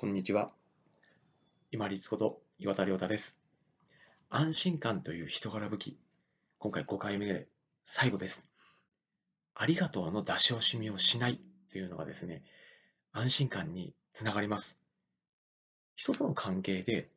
[0.00, 0.52] こんにちは。
[1.72, 3.36] 今立こと岩田亮太です。
[4.30, 5.98] 安心感という人柄武器。
[6.60, 7.48] 今回5回目で
[7.82, 8.52] 最後です。
[9.56, 11.40] ありがとうの出し惜しみをしない
[11.72, 12.44] というのがですね、
[13.10, 14.78] 安心感につながります。
[15.96, 17.08] 人との関係で、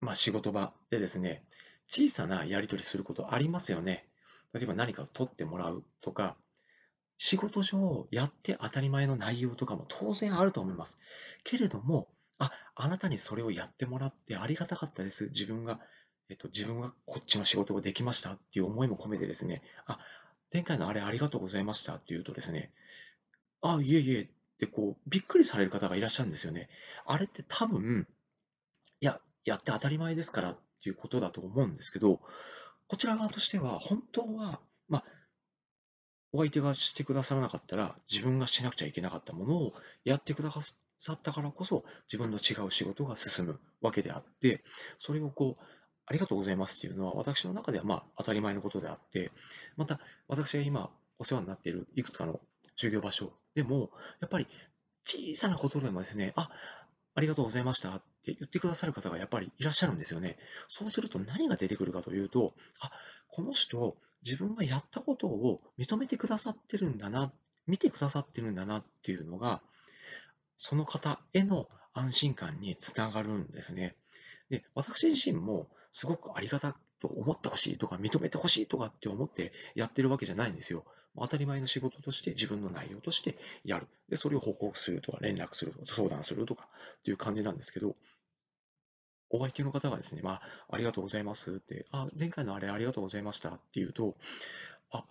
[0.00, 1.44] まあ仕事場でですね、
[1.86, 4.08] 小さなやり取りすることありますよね。
[4.52, 6.36] 例えば何かを取ってもらうとか、
[7.18, 10.98] 仕事上やって当たり前の内容とかも当然あると思います。
[11.44, 12.08] けれども、
[12.38, 15.26] あ、あなたにそれをやってもらってありがたかったです。
[15.26, 15.80] 自分が、
[16.30, 19.98] えっと、自分がこっちの仕事ができましたっていう思いも込めてですね、あ、
[20.52, 22.72] 前回のあれありがとうございましたって言うとですね、
[23.60, 26.68] あ、いえいえってこう、びっくりされる方がいらっしゃるんですよね。
[27.04, 28.06] あれって多分、
[29.00, 32.20] いや、やって当たり前ですからっていうことだと思うんですけど、
[32.86, 35.04] こちら側としては、本当は、まあ、
[36.32, 39.72] お相手がしてくださらなかったら、自分がしなくちゃいけなかったものを
[40.04, 44.62] やってくださったからこそ、自分の違う仕事が進むわけであって、
[44.98, 45.64] それをこう、
[46.06, 49.30] ありがとうございますっていうのは、私の中ではまあ当たり前のことであって、
[49.76, 52.40] また私が今お世話になっているいくつかの
[52.76, 54.46] 授業場所でも、やっぱり
[55.04, 56.50] 小さなことでもですね、あ、
[57.14, 60.38] ありがとうございましたって言ってくださる方がやっぱりいらっしゃるんですよね。
[60.68, 62.90] そうすると何が出てくるかというと、あ、
[63.28, 67.32] この人、自分がやったことを認めてくださってるんだな、
[67.66, 69.60] 見てくださってるんだなっていうのが、
[70.56, 73.96] その方への安心感につながるんですね。
[74.50, 80.84] で、私自身もすごくありがたと思ってほしいとか認めてほしいとかって思ってやってるわけじゃないんですよ。
[81.16, 83.88] 当たり前の仕事として自分の内容としてやる。
[84.08, 87.96] で、それを報告するとか連絡するとか相談するとかっていう感じなんですけど、
[89.30, 94.16] お相手の方がですね、まあ、ありがとうございますって、あ、前回のあれありがとうございましたって言うと、
[94.90, 95.04] あ、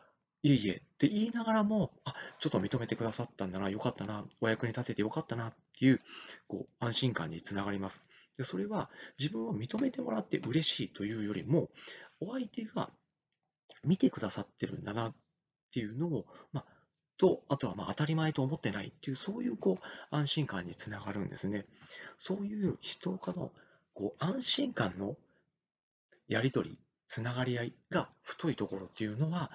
[0.43, 5.99] いえいえって言いながらも、あ、ちょっと認めてくださったんだな、よかったな、お役に立ててよかったなっていう、
[6.47, 8.05] こう、安心感につながります。
[8.38, 11.69] で、それは自分を認めてもらって嬉しいというよりも、
[12.19, 12.91] お相手が
[13.83, 15.16] 見てくださってるんだなっ
[15.72, 16.66] ていうのを、まあ、
[17.17, 21.66] と、あとはまあ当たり前と思ってないっていう、そういうこう安心感につながるんですね。
[22.16, 23.51] そういう人かの
[23.97, 25.16] こう安心感の
[26.28, 29.50] やり取り、つながり合いが太いところっていうのは、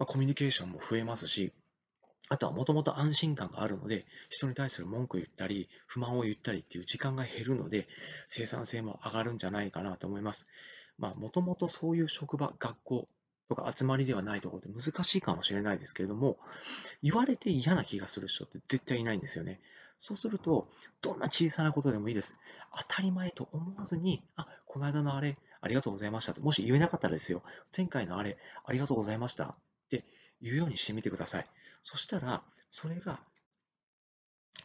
[0.00, 1.52] まあ、コミュニケーションも増えますし、
[2.28, 7.86] あとはもともと安心感があるので、人に対する文句言ったり、不満を言ったりっていう時間が減るので、
[8.26, 10.46] 生産性も上がるんじゃないかなと思います。
[10.98, 13.08] まあ、もともとそういう職場、学校
[13.54, 16.38] とか集まりではないところで難しいかもしれないですけれども、
[17.02, 19.60] 言われて嫌な気がする人って絶対いないんですよね。
[19.98, 20.68] そうすると、
[21.02, 22.36] どんな小さなことでもいいです。
[22.74, 26.40] 当たり前と思わずに、あ、この間のあれ、ありがとうございましたと。
[26.40, 27.42] もし言えなかったらですよ、
[27.76, 29.56] 前回のあれ、ありがとうございましたっ
[29.90, 30.04] て
[30.40, 31.46] 言うようにしてみてください。
[31.82, 33.20] そしたら、それが、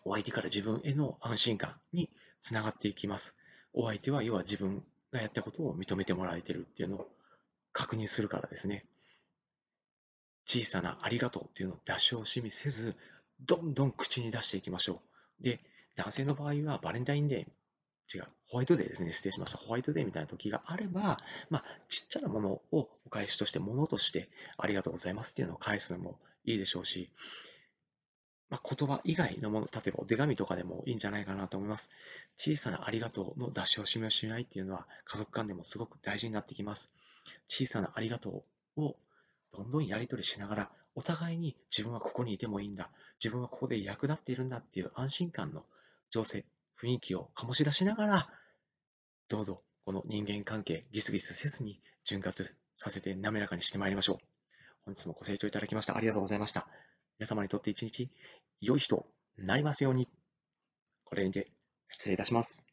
[0.06, 2.10] お相手から自分への安心感に
[2.40, 3.36] つながっていきます。
[3.74, 4.82] お相手は、要は自分
[5.12, 7.17] がやったことを認めてもらえてるっていうのを
[7.78, 8.86] 確認するからですね。
[10.46, 12.96] 小さなありがとうっていうのを出し惜しみせず、
[13.46, 15.00] どんどん口に出していきましょ
[15.40, 15.44] う。
[15.44, 15.60] で、
[15.96, 19.60] 男性の場合はバレンタインデー、違う、ホワイトデーですね、失礼しました。
[19.60, 21.20] ホワイトデーみたいな時があれば、
[21.52, 24.28] まあ、ちっちゃなものをお返しとして、ものとして、
[24.58, 27.12] ありがとうございますっていうのを返すのもいいでしょうし、
[28.50, 31.92] まあ、言葉以外のもの、例えばお手紙とかでもいいんじゃないかなと思います。
[32.38, 36.92] 小さなありがとうの出し惜しみをしないっていうのは、家族間でもすごく大事になってきます。
[37.48, 38.44] 小さなありがと
[38.78, 38.96] うを
[39.54, 42.90] どんどんやり取りしながら、お互いに自分はここにいてもいいんだ、
[43.24, 45.66] 自分はここで役立っているんだっていう安心感の
[46.10, 46.46] 情勢、
[46.82, 48.30] 雰囲気を醸し出しながら、
[49.30, 52.34] どうぞこの人間関係、ギスギスせずに潤滑
[52.76, 54.18] させて滑らかにしてまいりましょう。
[54.86, 56.68] 本日もご清聴いただきましてありがとうございました。
[57.20, 58.10] 皆様にとって一日
[58.62, 59.06] 良い日と
[59.38, 60.08] なりますように。
[61.04, 61.52] これにて
[61.90, 62.67] 失礼いたします。